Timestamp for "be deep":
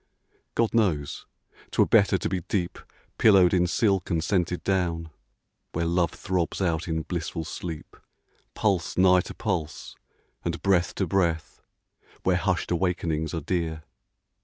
2.27-2.79